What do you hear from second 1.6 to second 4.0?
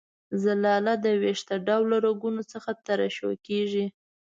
ډوله رګونو څخه ترشح کیږي.